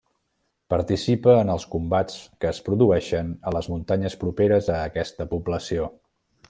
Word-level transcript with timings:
Participa 0.73 1.35
en 1.41 1.51
els 1.55 1.67
combats 1.75 2.17
que 2.45 2.51
es 2.53 2.63
produeixen 2.71 3.31
a 3.51 3.55
les 3.59 3.71
muntanyes 3.75 4.19
properes 4.25 4.75
a 4.79 4.85
aquesta 4.91 5.33
població. 5.37 5.91